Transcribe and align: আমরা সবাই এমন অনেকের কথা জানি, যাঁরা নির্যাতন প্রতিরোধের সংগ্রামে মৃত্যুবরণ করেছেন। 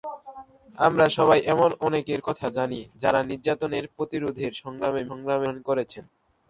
আমরা 0.77 1.05
সবাই 1.17 1.39
এমন 1.53 1.69
অনেকের 1.87 2.21
কথা 2.27 2.47
জানি, 2.57 2.79
যাঁরা 3.01 3.21
নির্যাতন 3.23 3.71
প্রতিরোধের 3.95 4.51
সংগ্রামে 4.61 5.01
মৃত্যুবরণ 5.01 5.57
করেছেন। 5.69 6.03